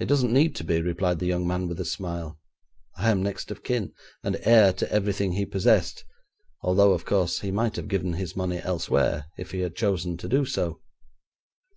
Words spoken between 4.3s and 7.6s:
heir to everything he possessed, although, of course, he